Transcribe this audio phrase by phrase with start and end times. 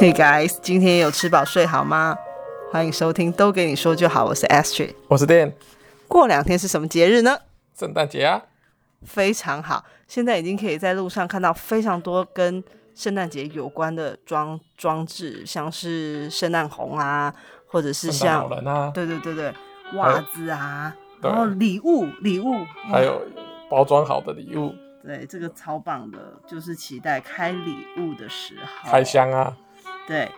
[0.00, 2.16] Hey guys，今天有吃饱睡好吗？
[2.70, 5.52] 欢迎收听都给你说就好，我是 Astrid，我是 Dan。
[6.06, 7.38] 过两天是什么节日呢？
[7.78, 8.42] 圣诞节啊，
[9.04, 9.84] 非常好。
[10.06, 12.62] 现在已经可以在路上看到非常多跟
[12.94, 17.34] 圣诞节有关的装装置，像是圣诞红啊，
[17.66, 19.54] 或者是像老人啊，对对对对，
[19.94, 23.22] 袜子啊，然后礼物礼物，还有
[23.68, 24.74] 包装好的礼物。
[25.02, 29.56] 对，这个超棒的，就是期待开礼物的时候，开箱啊。
[30.06, 30.30] 对，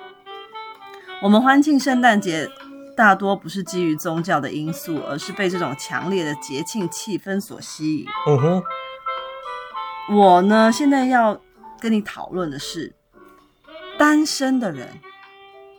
[1.22, 2.48] 我们欢庆圣诞节，
[2.96, 8.06] 大多不是基于宗教的因素，而是被这种强烈的节庆气氛所吸引。
[8.26, 8.62] 嗯哼，
[10.14, 11.40] 我呢，现在要
[11.80, 12.94] 跟你讨论的是，
[13.98, 15.00] 单身的人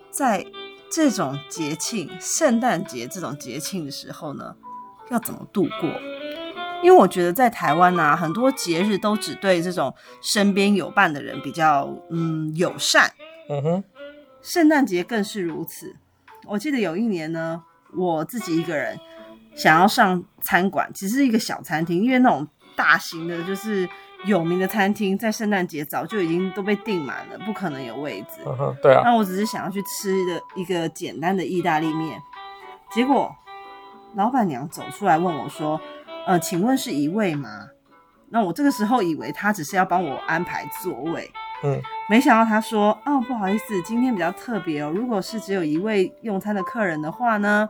[0.09, 0.45] 在
[0.91, 4.55] 这种节庆，圣诞节这种节庆的时候呢，
[5.11, 5.89] 要怎么度过？
[6.81, 13.11] 因为我觉得在台湾啊，很多节日都只对这种身边有伴的人比较嗯友善。
[13.49, 13.83] 嗯哼，
[14.41, 15.95] 圣诞节更是如此。
[16.45, 17.63] 我记得有一年呢，
[17.95, 18.99] 我自己一个人
[19.55, 23.87] 想要上餐馆，其实是一个小餐厅，因为那种大型的，就是
[24.25, 28.41] 有名的餐厅，在圣诞节早就已经都被订满了，不可能有位置。
[28.45, 29.01] 嗯哼，对啊。
[29.05, 32.21] 那我只是想要去吃的一个简单的意大利面，
[32.91, 33.33] 结果
[34.15, 35.79] 老板娘走出来问我说
[36.27, 37.67] ：“呃，请问是一位吗？”
[38.29, 41.31] 那我这个时候以为他只是要帮我安排座位。
[41.63, 44.91] 嗯，没想到他说，哦，不好意思，今天比较特别哦。
[44.93, 47.69] 如果是只有一位用餐的客人的话呢，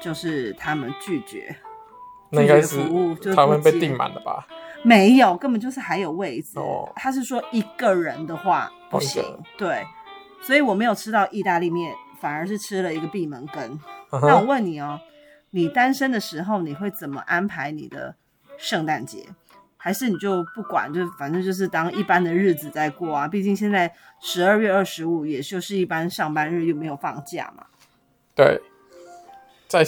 [0.00, 1.56] 就是他们拒绝，
[2.30, 4.46] 那应该是拒绝服务，就是他们被订满了吧？
[4.82, 6.58] 没有，根本就是还有位置。
[6.58, 9.22] 哦，他是说一个人的话不行，
[9.56, 9.82] 对，
[10.42, 13.80] 所以我没有吃到意大利面，反而是吃了一个闭门羹。
[14.10, 14.26] Uh.
[14.26, 15.00] 那我问你哦，
[15.50, 18.16] 你单身的时候，你会怎么安排你的
[18.58, 19.26] 圣诞节？
[19.84, 23.28] 还是你就不管，就反正就是当一般的日子在过啊。
[23.28, 27.66] 毕竟现在十二月二十五，也就是一般上班日，又没有放假嘛。
[28.34, 28.58] 对，
[29.68, 29.84] 在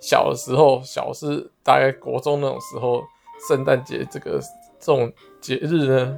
[0.00, 3.02] 小的时候，小是大概国中那种时候，
[3.48, 4.38] 圣诞节这个
[4.78, 6.16] 这种节日呢，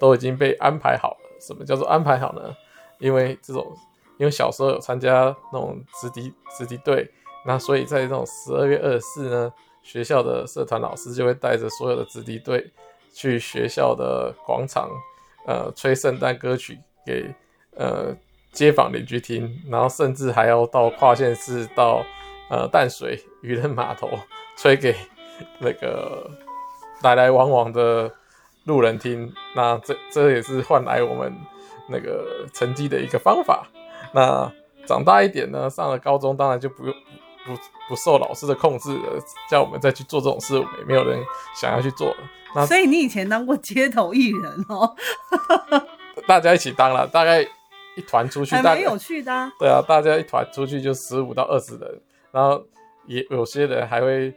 [0.00, 1.18] 都已经被安排好了。
[1.40, 2.52] 什么叫做安排好呢？
[2.98, 3.64] 因为这种，
[4.18, 7.08] 因为小时候有参加那种直笛直笛队，
[7.46, 9.52] 那所以在这种十二月二十四呢。
[9.82, 12.70] 学校的社团老师就会带着所有的子弟队
[13.12, 14.88] 去学校的广场，
[15.46, 17.28] 呃，吹圣诞歌曲给
[17.76, 18.16] 呃
[18.52, 22.04] 街坊邻居听，然后甚至还要到跨县市到
[22.48, 24.08] 呃淡水渔人码头
[24.56, 24.94] 吹给
[25.58, 26.30] 那个
[27.02, 28.10] 来来往往的
[28.64, 29.32] 路人听。
[29.56, 31.34] 那这这也是换来我们
[31.88, 33.66] 那个成绩的一个方法。
[34.14, 34.50] 那
[34.86, 36.94] 长大一点呢，上了高中当然就不用。
[37.44, 37.54] 不
[37.88, 39.20] 不受老师的控制的，
[39.50, 41.22] 叫我们再去做这种事，我们也没有人
[41.54, 42.14] 想要去做。
[42.54, 44.94] 那所以你以前当过街头艺人哦？
[46.28, 47.42] 大家一起当了，大概
[47.96, 49.50] 一团出去，还蛮有趣的啊。
[49.58, 52.62] 对啊，大家一团出去就十五到二十人，然后
[53.06, 54.32] 也有些人还会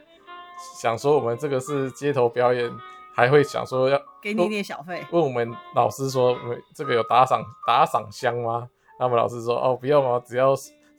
[0.81, 2.71] 想说我们这个是街头表演，
[3.13, 5.05] 还会想说要给你一点小费。
[5.11, 8.67] 问我们老师说，我们这个有打赏打赏箱吗？
[8.97, 10.55] 那我们老师说哦，不用哦，只要。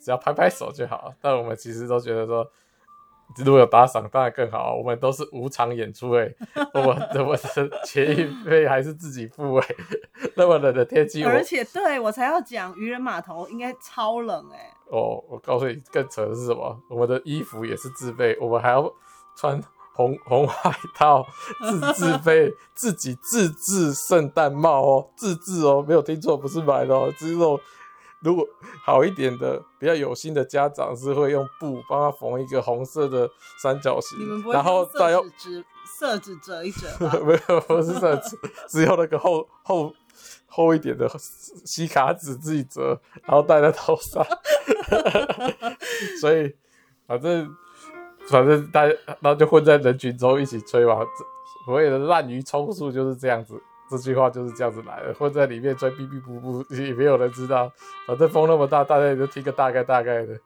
[0.07, 2.49] 只要拍拍手就好，但我们其实都觉得说，
[3.45, 4.77] 如果有打赏当然更好。
[4.77, 6.33] 我们都是无偿演出诶，
[6.75, 9.77] 我们我们的前一费还是自己付诶。
[10.37, 14.59] 那么冷的天气，而且对我才要讲渔人码头应该超冷诶。
[14.93, 16.81] 哦，我告诉你更扯的是什么？
[16.89, 18.89] 我们的衣服也是自备，我们还要
[19.37, 19.61] 穿
[19.93, 20.53] 红红外
[20.95, 21.27] 套，
[21.69, 27.59] 自自备，自己自制圣诞帽哦，自制哦，没有听错，不是买的哦，只是这种。
[28.27, 28.45] 如果
[28.85, 33.31] 好一点的，比较有心的家长是会用布帮他缝一个红色的
[33.63, 34.19] 三角形，
[34.53, 35.25] 然后再用
[35.87, 36.89] 色纸折一折。
[37.25, 38.37] 没有，不是色纸，
[38.69, 39.95] 只有那个厚厚
[40.47, 41.09] 厚一点的
[41.65, 44.27] 吸卡纸自己折，然后戴在头上。
[46.21, 46.53] 所以
[47.07, 47.49] 反正
[48.29, 50.99] 反正大家然后就混在人群中一起吹嘛，
[51.65, 53.55] 所谓的滥竽充数就是这样子。
[53.89, 57.71] 这句话就是这样子来的，或在里面吹哔哔噗噗，也没有人知道。
[58.07, 60.39] 反正风那么大，大家也就听个大概大概的。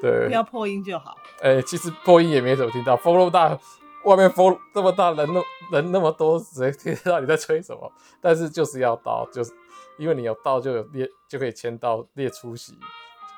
[0.00, 1.16] 对，不要破音就好。
[1.40, 2.96] 哎、欸，其实破音也没怎么听到。
[2.96, 3.58] 风那么大，
[4.04, 7.90] 外面风那么大，人那人那么多，谁听得到你在吹什么？
[8.20, 9.52] 但是就是要到，就是
[9.98, 12.78] 因为你有到，就有列，就可以签到列出席。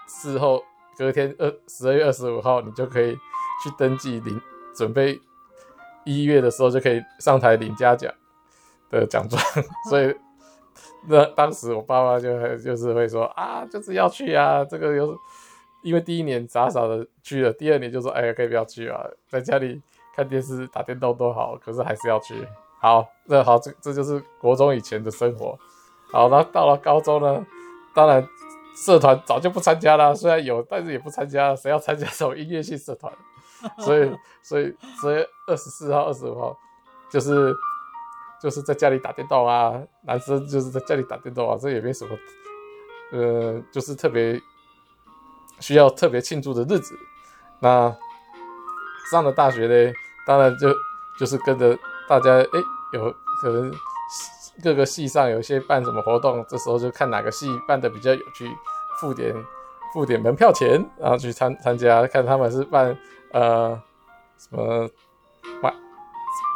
[0.09, 0.63] 事后
[0.99, 3.15] 隔天二十二月二十五号，你就可以
[3.63, 4.41] 去登记领，
[4.75, 5.21] 准备
[6.05, 8.13] 一月的时候就可以上台领嘉奖。
[8.91, 9.41] 的奖状，
[9.89, 10.15] 所以
[11.09, 15.17] 那当时我爸妈就就是会说啊，就是要去啊，这个有，
[15.83, 19.81] 因为第一年傻傻的去了，第二年就说哎呀，可以不要去啊，在家里
[20.15, 22.35] 看电视打电动都好，可是还是要去。
[22.81, 25.59] 好，那好，这这就是国中以前的生活。
[26.13, 27.45] 好，然后到了高中呢，
[27.93, 28.25] 当然
[28.77, 31.57] 社团早就不参加了，虽然有，但是也不参加。
[31.57, 33.13] 谁要参加这种音乐系社团？
[33.81, 36.57] 所以，所以，所以二十四号、二十五号
[37.11, 37.53] 就是
[38.41, 42.19] 就是在家里打电动啊，男生就是在家里打电动啊，这也没什么，
[43.13, 44.41] 呃，就是特别
[45.61, 46.95] 需要特别庆祝的日子。
[47.61, 47.95] 那
[49.11, 49.93] 上了大学呢，
[50.27, 50.73] 当然就
[51.19, 51.77] 就是跟着
[52.09, 52.61] 大家，哎，
[52.93, 53.73] 有可能
[54.63, 58.49] 各个系上有一些办什么活动，这时候就看哪个系办的比较有趣，
[59.01, 59.35] 付点
[59.93, 62.97] 付点门票钱，然后去参参加，看他们是办。
[63.31, 63.79] 呃，
[64.39, 64.89] 什么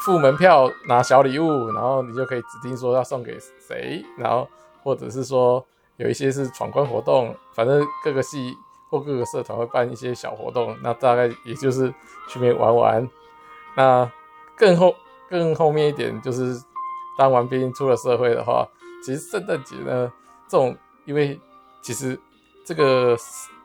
[0.04, 3.38] 付门票拿小礼物，然后你就可以指定说要送给
[3.68, 4.48] 谁，然后
[4.82, 5.64] 或者是说
[5.96, 8.56] 有一些是闯关活动，反正各个系
[8.90, 11.88] 或各个社团会办一些小活动，那大概也就是
[12.28, 13.10] 去那边玩玩。
[13.76, 14.10] 那
[14.56, 14.94] 更后
[15.30, 16.60] 更后面一点就是
[17.16, 18.68] 当完兵出了社会的话，
[19.04, 20.12] 其实圣诞节呢
[20.48, 21.40] 这种，因为
[21.80, 22.18] 其实
[22.66, 23.16] 这个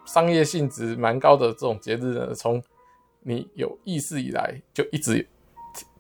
[0.06, 2.62] 商业性质蛮高的这种节日呢，从
[3.22, 5.28] 你有意识以来，就一直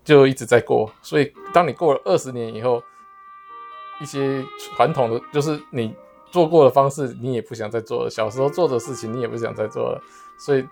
[0.07, 2.81] 就一直在过，所以当你过了二十年以后，
[3.99, 4.41] 一些
[4.73, 5.93] 传统的就是你
[6.31, 8.09] 做过的方式，你也不想再做了。
[8.09, 10.01] 小时候做的事情，你也不想再做了。
[10.39, 10.65] 所以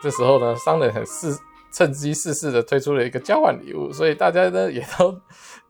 [0.00, 1.36] 这时候呢，商人很适
[1.70, 5.14] 趁机试试的推出了一个交换礼物，所以大家呢也都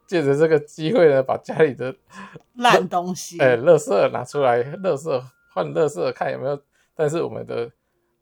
[0.07, 1.93] 借着这个机会呢，把家里的
[2.55, 5.21] 烂东西，哎，垃圾拿出来，垃圾
[5.53, 6.57] 换垃圾，看有没有。
[6.95, 7.69] 但是我们的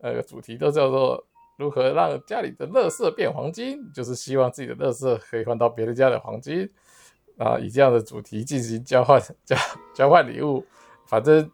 [0.00, 1.22] 呃主题都叫做。
[1.56, 3.92] 如何让家里的垃圾变黄金？
[3.92, 6.68] 就是希望自己的垃圾可以换到别人家的黄金
[7.38, 7.56] 啊！
[7.58, 9.56] 以这样的主题进行交换 交
[9.94, 10.66] 交换礼物，
[11.06, 11.48] 反正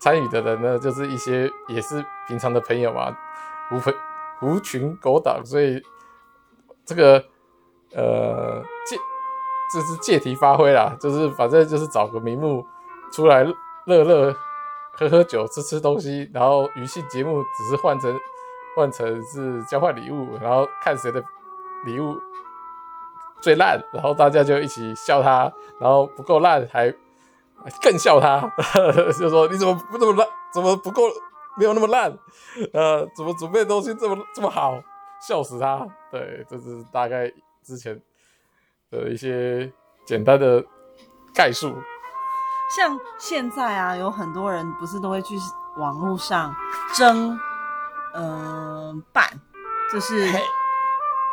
[0.00, 3.16] 参与的人呢，就是一些也是平常的朋友嘛，
[3.68, 3.94] 狐朋
[4.40, 5.80] 狐群狗党，所以
[6.84, 7.24] 这个
[7.94, 8.96] 呃借
[9.72, 12.66] 这是借题发挥啦，就是反正就是找个名目
[13.12, 13.44] 出来
[13.86, 14.34] 乐乐
[14.94, 18.18] 喝喝酒吃吃东西，然后余兴节目只是换成。
[18.78, 21.20] 换成是交换礼物，然后看谁的
[21.84, 22.16] 礼物
[23.40, 26.94] 最烂，然后大家就一起笑他，然后不够烂还
[27.82, 28.40] 更笑他，
[29.18, 31.02] 就说你怎么不这么烂，怎么不够
[31.56, 32.16] 没有那么烂，
[32.72, 34.80] 呃，怎么准备的东西这么这么好，
[35.20, 35.84] 笑死他。
[36.12, 37.28] 对，这是大概
[37.64, 38.00] 之前
[38.92, 39.72] 的一些
[40.06, 40.64] 简单的
[41.34, 41.74] 概述。
[42.76, 45.34] 像现在啊，有很多人不是都会去
[45.78, 46.54] 网络上
[46.94, 47.36] 争。
[48.18, 49.24] 嗯、呃，办
[49.92, 50.28] 就是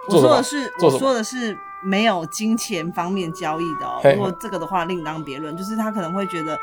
[0.07, 3.99] 我说的是我说的是没有金钱方面交易的哦。
[4.03, 6.57] 如果这个的话另当别论，就是他可能会觉得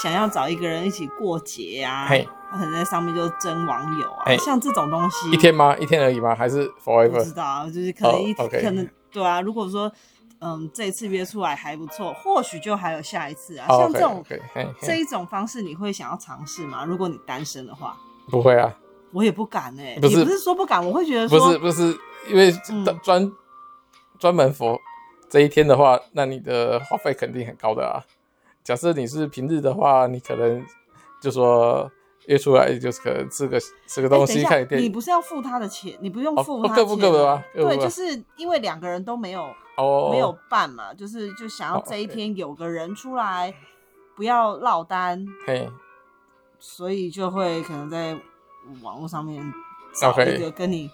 [0.00, 2.08] 想要找一个人一起过节啊，
[2.50, 5.76] 他可能在上面就争网友啊，像这种东西，一天吗？
[5.76, 6.34] 一天而已吗？
[6.34, 7.10] 还是 forever？
[7.10, 8.48] 不知道，就是可能一、oh.
[8.48, 9.40] 可能对啊。
[9.40, 9.90] 如果说
[10.40, 13.66] 嗯这一次约出来还不错，或许就还有下一次啊。
[13.68, 14.24] 像这种.
[14.80, 16.84] 这一种方式，你会想要尝试吗？
[16.84, 17.96] 如果你单身的话，
[18.30, 18.72] 不会啊。
[19.14, 21.96] 我也不敢哎、欸，不是，也不是说不敢，我会觉得说不是不是，
[22.28, 22.50] 因为
[23.02, 23.32] 专
[24.18, 24.76] 专、嗯、门 for
[25.30, 28.02] 这一天的话，那你的花费肯定很高的啊。
[28.64, 30.66] 假设你是平日的话，你可能
[31.22, 31.88] 就说
[32.26, 34.86] 约出来就是可能吃个吃个东西，欸、看一电影。
[34.86, 37.44] 你不是要付他的钱，你不用付他钱，各的吗？
[37.54, 39.44] 对，就是因为两个人都没有
[39.76, 43.54] 哦没有办嘛，就是就想要这一天有个人出来，
[44.16, 45.70] 不要落单，嘿，
[46.58, 48.18] 所以就会可能在。
[48.82, 49.42] 网络上面
[50.00, 50.90] 找一个跟你.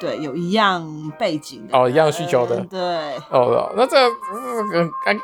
[0.00, 2.80] 对有一样背景的哦，一样需求的对
[3.28, 4.10] 哦，那这样
[4.72, 5.20] 很尴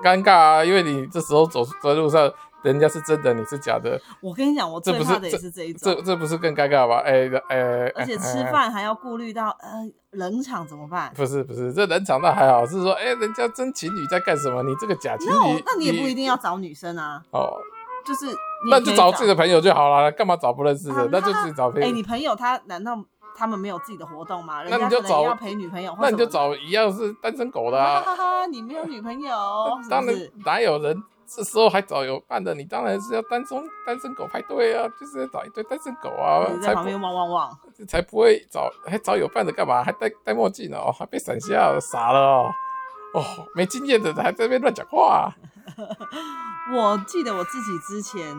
[0.00, 2.32] 尴尬啊，因为你这时候走在路上，
[2.62, 4.00] 人家是真的，你是假的。
[4.20, 6.98] 我跟你讲，我最怕的也是这一种，这这，这不是更尴尬吗？
[6.98, 11.12] 哎、欸、哎，欸、而且吃饭还要顾虑到呃冷场怎么办？
[11.16, 14.62] 不是不是，这冷场倒还好，是说哎、欸，人家真情侣在干什么？
[14.62, 17.20] 你这个假情侣那你也不一定要找女生啊。
[17.32, 17.58] 哦，
[18.06, 18.26] 就是。
[18.70, 20.94] 那就找自己的朋友就好了，干嘛找不认识的？
[20.94, 21.86] 啊、那，就自己找朋友。
[21.86, 22.96] 哎、欸，你朋友他难道
[23.36, 24.62] 他们没有自己的活动吗？
[24.68, 28.00] 那你就找要陪女朋友，那你就找一样是单身狗的啊！
[28.00, 29.36] 哈哈哈，你没有女朋友，
[29.88, 30.14] 当然
[30.44, 32.54] 哪有人这时候还找有伴的？
[32.54, 39.82] 你当然是要单身单身狗派对啊，就是要找一堆单身狗啊，在旁边汪汪汪，才不会找还找有伴的干嘛？
[39.82, 40.78] 还戴戴墨镜呢？
[40.78, 42.50] 哦，还被闪瞎了，傻了哦！
[43.14, 43.22] 哦，
[43.54, 45.32] 没经验的还在那边乱讲话。
[46.74, 48.36] 我记得我自己之前。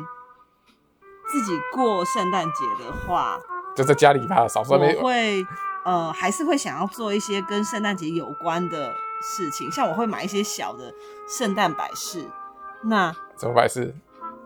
[1.26, 3.40] 自己过圣诞节的话，
[3.74, 4.94] 就在家里吧，少说没。
[4.98, 5.44] 我会
[5.86, 10.94] 呃，还是会想要做一些跟圣诞节有关的事情，像我会买一些小的
[11.26, 12.30] 圣诞摆饰。
[12.84, 13.96] 那怎么摆饰？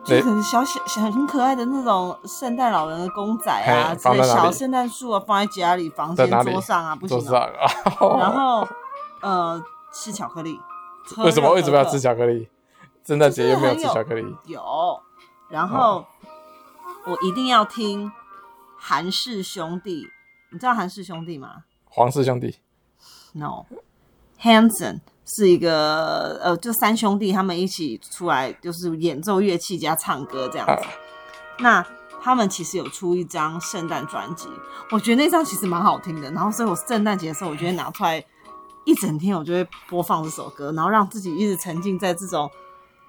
[0.06, 7.50] 就可能小小小很可爱的那种圣诞老人的公仔啊，小圣诞树啊，放在家里房间桌上啊，不行啊。
[8.20, 8.66] 然后
[9.22, 9.62] 呃，
[9.92, 10.58] 吃巧克力。
[11.18, 12.48] 为什么为什么要吃巧克力？
[13.08, 14.36] 圣诞节又没有吃巧克力？
[14.48, 14.62] 有，
[15.50, 16.06] 然后、哦、
[17.06, 18.12] 我一定要听
[18.78, 20.06] 韩氏兄弟，
[20.52, 21.64] 你知道韩氏兄弟吗？
[21.86, 22.58] 黄氏兄弟
[23.32, 30.74] ？No，Hanson 是一个呃，就三兄弟他们一起出来，就是演奏乐器加唱歌这样子。
[30.74, 30.90] 啊、
[31.60, 31.88] 那
[32.22, 34.50] 他们其实有出一张圣诞专辑，
[34.92, 36.30] 我觉得那张其实蛮好听的。
[36.32, 38.22] 然后，所以我圣诞节的时候，我觉得拿出来。
[38.84, 42.50] 一整天我就会播放这首歌，然后让自己一直沉浸在这种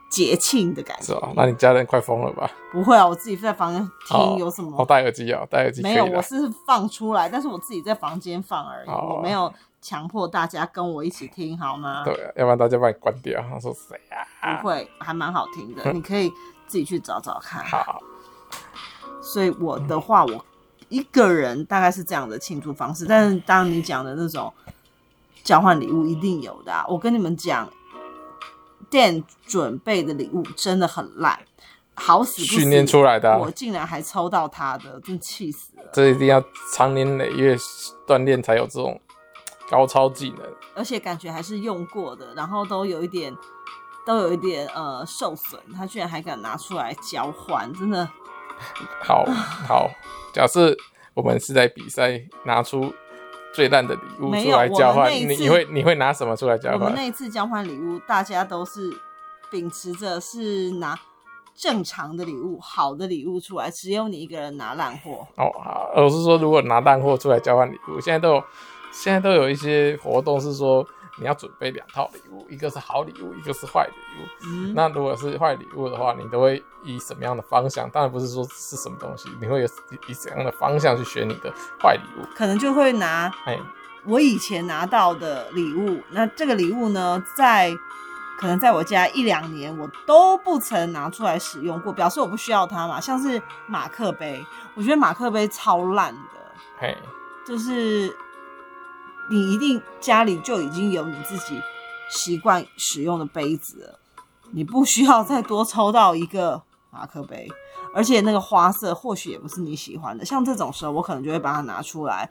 [0.08, 1.32] 节庆的感觉。
[1.36, 2.50] 那你家人快疯了吧？
[2.72, 4.76] 不会啊，我自己在房间听有什么？
[4.78, 5.82] 我戴耳机啊，戴耳机。
[5.82, 12.02] 没有，我是放出来，但是我自己在房间放而已，我没有强迫大家跟我一起听，好吗？
[12.04, 13.42] 对啊，要不然大家把你关掉。
[13.50, 13.98] 他 说谁
[14.40, 14.56] 啊？
[14.56, 16.30] 不会，还蛮好听的，你可以
[16.66, 17.64] 自己去找找看。
[17.64, 18.00] 好。
[19.20, 20.44] 所以我的话，我
[20.88, 24.52] 一个人大概是这样的庆祝方式，但是当你讲的那种。
[25.44, 27.66] 交换礼物一定有的啊，我跟你们讲
[28.90, 31.38] ，Dan 准备的礼物真的很烂，
[31.94, 35.82] 好死训练出来的，我竟然还抽到他的，真气死了。
[35.92, 36.42] 这一定要
[36.72, 37.56] 长年累月
[38.06, 39.00] 锻炼才有这种
[39.70, 43.34] 高超技能，而且感觉还是用过的，然后都有一点
[44.06, 48.08] 都有一点呃受损，他居然还敢拿出来交换，真的。
[49.02, 49.24] 好
[49.66, 49.90] 好，
[50.32, 50.76] 假设
[51.14, 52.94] 我们是在比赛拿出。
[53.58, 56.78] 最烂的礼物出来交换，你你会你会拿什么出来交换？
[56.78, 58.88] 我们那一次交换礼物，大家都是
[59.50, 60.96] 秉持着是拿
[61.56, 65.26] 正常的礼物、好的礼物出来，只有你一个人拿烂货。
[65.34, 68.44] 哦，好，我是说，如果拿烂货出来交换礼物，现在都有
[68.92, 70.86] 现在都有一些活动是说。
[71.20, 74.26] 你要准备两套礼物，一个是好礼物，一个是坏礼物。
[74.44, 77.90] 嗯，那如果是坏礼物的话，你都会以什么样的方向？
[77.90, 79.68] 当然不是说是什么东西，你会有
[80.06, 82.24] 以怎样的方向去选你的坏礼物？
[82.36, 83.58] 可能就会拿，哎，
[84.04, 87.72] 我以前拿到的礼物，那这个礼物呢，在
[88.38, 93.00] 可能在我家一两年，我都不曾拿出来使用过，表示我不需要它嘛。
[93.00, 94.44] 像是马克杯，
[94.74, 96.96] 我觉得马克杯超烂的，嘿，
[97.44, 98.16] 就是。
[99.30, 101.60] 你一定家里就已经有你自己
[102.10, 103.98] 习惯使用的杯子了，
[104.52, 107.46] 你不需要再多抽到一个马克杯，
[107.94, 110.24] 而且那个花色或许也不是你喜欢的。
[110.24, 112.26] 像这种时候，我可能就会把它拿出来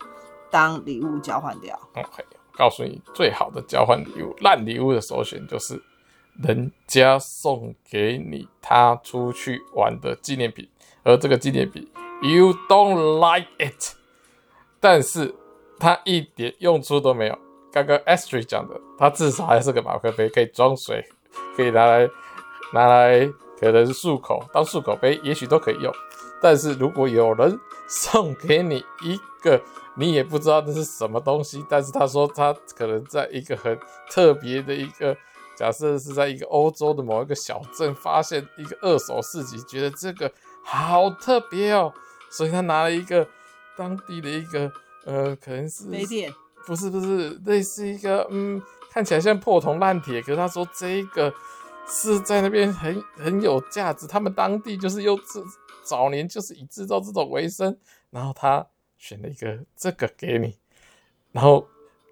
[0.50, 1.80] 当礼物交换掉。
[1.94, 5.80] OK，告诉你最好的交换礼物，烂礼物的首选就是
[6.42, 10.68] 人家送给你他出去玩的纪念品，
[11.04, 11.88] 而这个纪念品
[12.24, 13.96] you don't like it，
[14.80, 15.36] 但是。
[15.80, 17.38] 它一点用处都没有。
[17.72, 21.06] 刚刚 Astrid 讲的，它至少还是个马克杯，可以装水，
[21.56, 22.10] 可以拿来
[22.74, 23.28] 拿来，
[23.60, 25.94] 可能漱口当漱口杯，也许都可以用。
[26.42, 29.62] 但是如果有人送给你一个，
[29.96, 33.78] 你也不知道这是什么东西，但是他说他可能在一个很
[34.10, 35.16] 特别的一个，
[35.56, 40.32] 假设是在一个欧洲的某一个小镇发现一个二手市集，觉得这个
[40.64, 41.94] 好特别哦，
[42.32, 43.28] 所以他拿了一个
[43.76, 44.72] 当地的一个。
[45.08, 46.30] 呃，可能是没电，
[46.66, 48.62] 不是不是，类似一个嗯，
[48.92, 51.34] 看起来像破铜烂铁，可是他说这个
[51.88, 55.42] 是在那边很很有价值，他们当地就是用这
[55.82, 57.78] 早年就是以制造这种为生，
[58.10, 60.58] 然后他选了一个这个给你，
[61.32, 61.66] 然后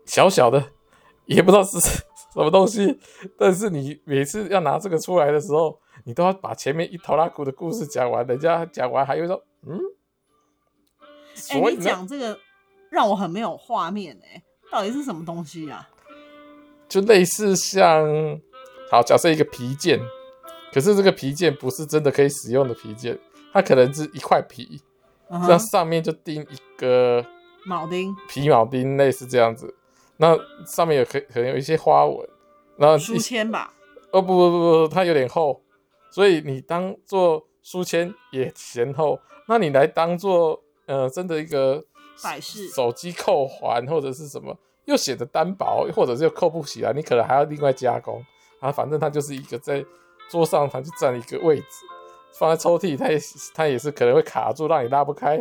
[0.06, 0.72] 小小的
[1.26, 1.78] 也不知道是
[2.32, 2.98] 什么东西，
[3.38, 9.78] 但是你每次要拿这个出来的时候，你都要把前面一头拉古的故事讲完，人家讲完还会说嗯，
[11.34, 12.40] 所以、欸、你讲这个。
[12.96, 15.90] 让我很没有画面哎，到底是什么东西啊？
[16.88, 18.08] 就类似像，
[18.90, 20.00] 好，假设一个皮件，
[20.72, 23.20] 可是这个皮件不是真的可以使用的皮件，
[23.52, 24.80] 它可能是一块皮，
[25.30, 27.22] 这样上面就钉一个
[27.68, 29.76] 铆钉，皮铆钉类似这样子，
[30.16, 32.26] 那上面有可可能有一些花纹，
[32.78, 33.74] 然后书签吧？
[34.12, 35.62] 哦不不不不，它有点厚，
[36.10, 41.84] 所以你当做书签也嫌厚，那你来当做呃真的一个。
[42.24, 48.24] 摆饰手机扣环或者是什么，又显得单薄，或者是又扣不起来，你可能还要另外加工
[48.60, 48.72] 啊。
[48.72, 49.84] 反正它就是一个在
[50.30, 51.66] 桌上，它就占一个位置，
[52.34, 53.20] 放在抽屉，它也
[53.54, 55.38] 它也是可能会卡住，让你拉不开。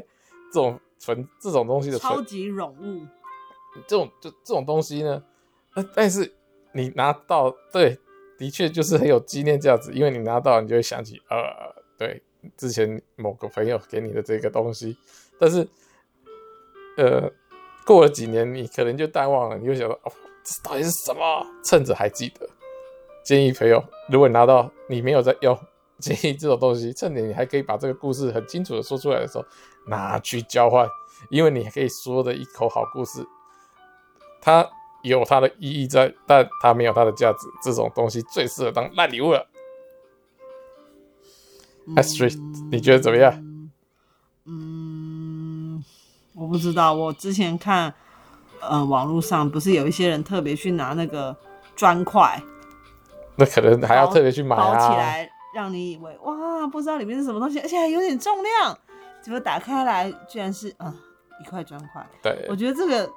[0.52, 3.06] 这种存这种东西的超级冗物，
[3.86, 5.22] 这种就这种东西呢，
[5.94, 6.32] 但是
[6.72, 7.98] 你拿到，对，
[8.38, 11.38] 的确就是很有纪念价值，因为你拿到，你就会想起，呃，
[11.98, 12.22] 对，
[12.56, 14.96] 之前某个朋友给你的这个东西，
[15.38, 15.68] 但是。
[16.96, 17.30] 呃，
[17.84, 20.12] 过了几年，你可能就淡忘了，你就想说，哦，
[20.44, 21.46] 这到底是什么？
[21.64, 22.48] 趁着还记得，
[23.24, 25.58] 建议朋友，如果你拿到你没有在用，
[25.98, 29.44] 建议这种东西，趁着你还可以把这个故事很清楚的说出来的时候，
[29.86, 30.88] 拿去交换，
[31.30, 33.26] 因为你还可以说的一口好故事，
[34.40, 34.68] 它
[35.02, 37.38] 有它的意义在，但它没有它的价值。
[37.62, 39.46] 这种东西最适合当烂礼物了。
[41.96, 42.38] ？Astrid，
[42.70, 43.32] 你觉得怎么样？
[44.46, 44.83] 嗯，
[46.34, 46.92] 我不知道。
[46.92, 47.92] 我之前看，
[48.60, 51.36] 呃，网络上不是有一些人特别去拿那个
[51.74, 52.42] 砖块，
[53.36, 58.78] 那可能还要特别去买啊，包起来，让你以为哇，不知道里面是什么东西，而且还有点重量。
[59.22, 60.94] 结果打开来，居然是啊、呃、
[61.40, 62.06] 一块砖块。
[62.22, 63.10] 对，我觉得这个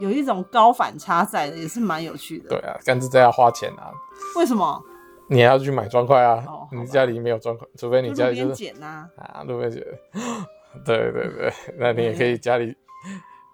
[0.00, 2.48] 有一种高反差在的，也是蛮有趣的。
[2.48, 3.92] 对啊，但是这要花钱啊。
[4.36, 4.82] 为什么？
[5.28, 6.42] 你还要去买砖块啊？
[6.46, 9.08] 哦、你家里没有砖块，除非你家里就是捡啊。
[9.16, 9.82] 啊，路边捡。
[10.84, 12.76] 对 对对， 那你也可以家里。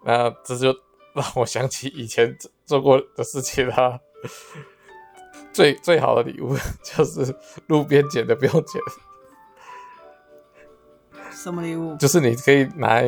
[0.05, 0.69] 那这就
[1.15, 3.99] 让我想起以前做过的事情啊。
[5.53, 7.35] 最最好的礼物 就是
[7.67, 8.81] 路边捡的，不用钱。
[11.31, 11.97] 什么礼物？
[11.97, 13.03] 就是你可以拿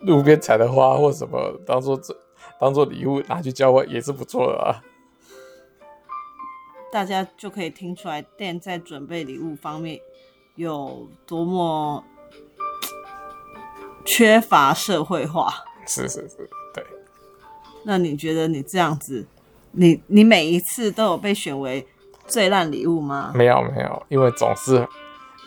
[0.00, 2.16] 路边采的花或什么当做这
[2.58, 4.80] 当做礼物拿去交换，也是不错的啊。
[6.92, 10.00] 大家就可以听出来，Dan 在准备礼物方面
[10.56, 12.02] 有多么
[14.04, 15.52] 缺乏社会化。
[15.86, 16.84] 是是是，对。
[17.84, 19.26] 那你觉得你这样子，
[19.72, 21.86] 你你每一次都有被选为
[22.26, 23.32] 最烂礼物吗？
[23.34, 24.86] 没有没有，因为总是。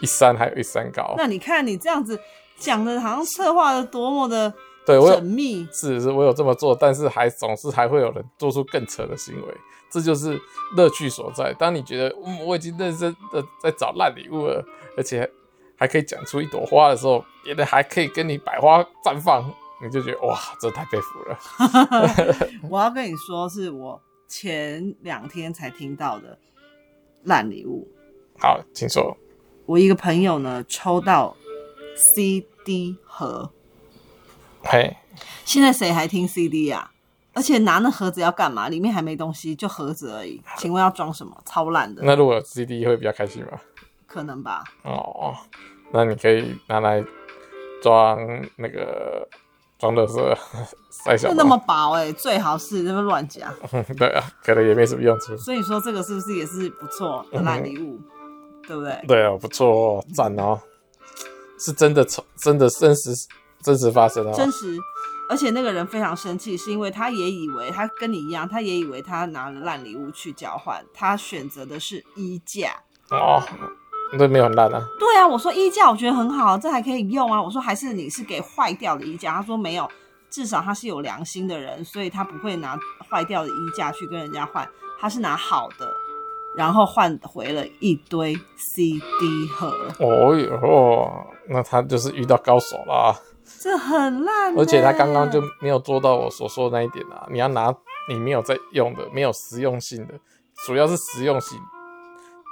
[0.01, 1.15] 一山还有一山高。
[1.17, 2.19] 那你看你这样子
[2.57, 4.53] 讲的，好像策划的多么的
[4.85, 5.65] 对我缜密。
[5.71, 9.57] 是是，我有这么做，但是还总是还会有人做出更扯的行为，
[9.89, 10.37] 这就是
[10.75, 11.53] 乐趣所在。
[11.53, 14.65] 当你觉得嗯，我已经认真的在找烂礼物了，
[14.97, 15.29] 而且
[15.83, 21.37] 还可以讲出一朵花的时候，别人还可以跟你百花绽放，你就觉得哇，这太佩服了。
[22.71, 26.39] 我要跟你说，是我前两天才听到的
[27.23, 27.85] 烂礼物。
[28.39, 29.17] 好，请说。
[29.65, 31.35] 我一个朋友呢，抽到
[32.15, 33.51] CD 盒，
[34.63, 34.95] 嘿，
[35.43, 36.91] 现在谁还听 CD 啊？
[37.33, 38.69] 而且拿那盒子要干嘛？
[38.69, 40.41] 里面还没东西，就盒子而已。
[40.55, 41.35] 请问要装什么？
[41.45, 42.01] 超烂的。
[42.05, 43.59] 那如果有 CD 会比较开心吗？
[44.07, 44.63] 可能吧。
[44.83, 45.35] 哦，
[45.93, 47.01] 那你可以拿来
[47.81, 48.17] 装
[48.57, 49.27] 那个
[49.77, 50.13] 装的是
[50.89, 51.33] 塞小。
[51.33, 53.53] 那么薄哎、欸，最好是那么乱讲。
[53.97, 55.37] 对啊，可能也没什么用处。
[55.37, 57.97] 所以说这个是不是也是不错的烂礼物？
[57.97, 58.09] 嗯
[58.65, 59.03] 对不对？
[59.05, 60.57] 对啊，不错哦，赞哦，
[61.59, 63.11] 是真的，真的真实
[63.61, 64.77] 真实发生哦，真实，
[65.29, 73.43] 而且那个人非常生气，是因为他也以为他跟你一样，他也以为他拿了烂礼物去交换，他选择的是衣架哦，
[74.17, 74.81] 这没有很烂啊。
[74.99, 77.41] 对啊，我说衣架我觉得很好，这还可以用啊。
[77.41, 79.89] 我说还是你是给坏掉的衣架，他说没有，
[80.29, 82.77] 至少他是有良心的人，所以他不会拿
[83.09, 84.67] 坏掉的衣架去跟人家换，
[84.99, 85.91] 他是拿好的。
[86.55, 89.01] 然后换回了一堆 CD
[89.55, 89.73] 盒。
[89.99, 93.15] 哦哟，那他就是遇到高手啦。
[93.59, 94.55] 这很烂。
[94.55, 97.25] 而且他刚刚就没有做到我所说的那一点啊！
[97.31, 97.73] 你要拿
[98.07, 100.13] 你没有在用的、没有实用性的，
[100.67, 101.57] 主要是实用性，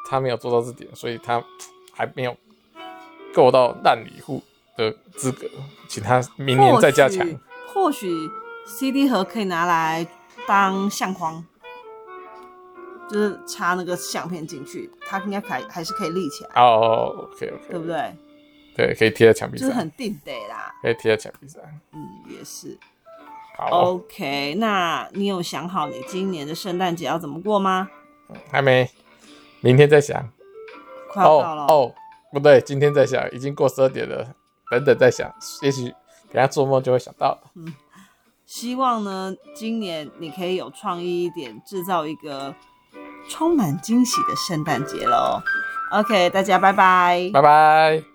[0.10, 1.44] 他没有做到这点，所以他
[1.94, 2.36] 还没有
[3.34, 4.42] 够到烂礼物
[4.78, 5.48] 的资格，
[5.88, 7.28] 请他明年再加强。
[7.74, 8.10] 或许
[8.66, 10.06] CD 盒可以拿来
[10.48, 11.46] 当相框。
[13.10, 16.52] 就是插那个相片进去，它应该还还是可以立起来。
[16.56, 18.16] 哦、oh,，OK OK，对不对？
[18.74, 19.68] 对，可以贴在墙壁上。
[19.68, 20.74] 就是很定得啦。
[20.82, 21.62] 可以贴在墙壁上。
[21.92, 22.80] 嗯，也是。
[23.58, 23.68] 好。
[23.96, 27.90] OK，那你有想好你今年的圣诞节要怎么过吗？
[28.50, 28.90] 还没，
[29.62, 30.30] 明天再想。
[31.10, 31.64] 快要到了。
[31.64, 31.92] 哦、oh, oh,，
[32.34, 34.28] 不对，今天再想，已经过十二点了。
[34.70, 35.90] 等等再想，也许
[36.32, 37.40] 等下做梦就会想到。
[37.56, 37.74] 嗯。
[38.46, 42.54] 希望呢，今年你可以有创意一点，制造一个。
[43.30, 45.40] 充满惊喜的圣诞节喽
[45.92, 48.11] ！OK，大家拜拜，拜拜。